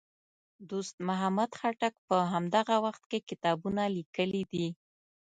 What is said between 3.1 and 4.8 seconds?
کتابونه لیکي دي.